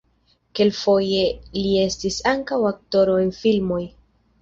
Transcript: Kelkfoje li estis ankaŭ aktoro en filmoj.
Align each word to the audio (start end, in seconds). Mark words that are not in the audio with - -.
Kelkfoje 0.59 1.27
li 1.59 1.75
estis 1.83 2.19
ankaŭ 2.35 2.61
aktoro 2.73 3.23
en 3.29 3.33
filmoj. 3.45 3.83